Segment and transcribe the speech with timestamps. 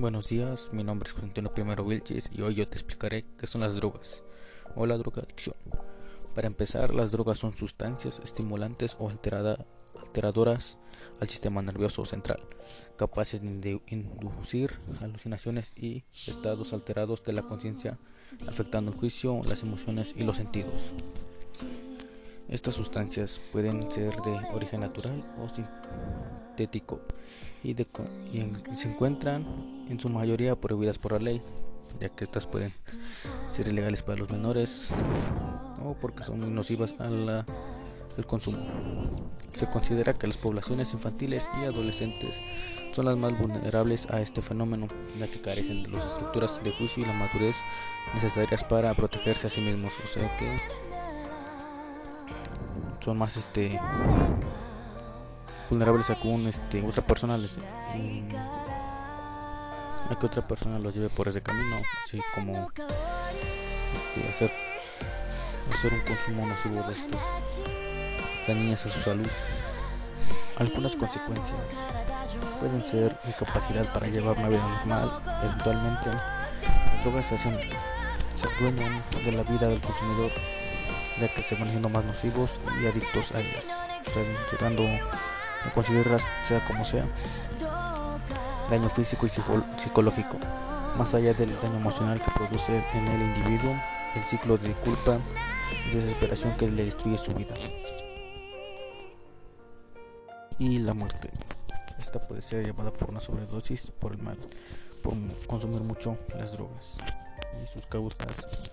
[0.00, 3.60] Buenos días, mi nombre es Antonio Primero Vilches y hoy yo te explicaré qué son
[3.60, 4.22] las drogas
[4.74, 5.54] o la drogadicción.
[6.34, 10.78] Para empezar, las drogas son sustancias estimulantes o alteradoras
[11.20, 12.40] al sistema nervioso central,
[12.96, 14.72] capaces de inducir
[15.02, 17.98] alucinaciones y estados alterados de la conciencia,
[18.48, 20.92] afectando el juicio, las emociones y los sentidos.
[22.48, 25.46] Estas sustancias pueden ser de origen natural o
[26.60, 27.00] sintético
[27.62, 27.74] y,
[28.74, 29.44] se encuentran
[29.88, 31.42] en su mayoría prohibidas por la ley,
[32.00, 32.72] ya que estas pueden
[33.50, 34.92] ser ilegales para los menores
[35.84, 37.44] o porque son muy nocivas al
[38.26, 38.58] consumo.
[39.54, 42.38] Se considera que las poblaciones infantiles y adolescentes
[42.92, 47.02] son las más vulnerables a este fenómeno, ya que carecen de las estructuras de juicio
[47.02, 47.56] y la madurez
[48.14, 50.56] necesarias para protegerse a sí mismos, o sea que
[53.00, 53.80] son más este
[55.70, 57.58] vulnerables a que este, otra persona les
[60.10, 64.50] a que otra persona los lleve por ese camino así como este, hacer
[65.72, 67.20] hacer un consumo nocivo de estas
[68.48, 69.28] dañinas a su salud.
[70.58, 71.58] Algunas consecuencias
[72.58, 76.10] pueden ser incapacidad para llevar una vida normal eventualmente
[77.02, 77.56] drogas se hacen
[78.34, 80.30] se adueñan de la vida del consumidor
[81.20, 83.70] ya que se van haciendo más nocivos y adictos a ellas,
[84.50, 84.88] llegando
[85.64, 87.04] a considerarlas sea como sea,
[88.70, 90.38] daño físico y psicológico,
[90.96, 93.74] más allá del daño emocional que produce en el individuo,
[94.16, 95.18] el ciclo de culpa
[95.86, 97.54] y desesperación que le destruye su vida.
[100.58, 101.30] Y la muerte.
[101.98, 104.36] Esta puede ser llevada por una sobredosis, por el mal,
[105.02, 105.14] por
[105.46, 106.96] consumir mucho las drogas
[107.62, 108.70] y sus causas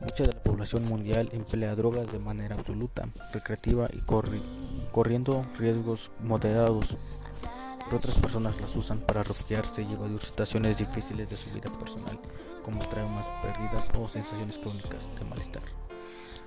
[0.00, 4.00] Mucha de la población mundial emplea drogas de manera absoluta, recreativa y
[4.94, 6.96] corriendo riesgos moderados.
[7.84, 12.18] Pero otras personas las usan para refugiarse y evadir situaciones difíciles de su vida personal,
[12.64, 15.62] como traumas, pérdidas o sensaciones crónicas de malestar.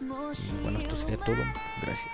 [0.01, 1.35] Y bueno, esto sería todo.
[1.81, 2.13] Gracias.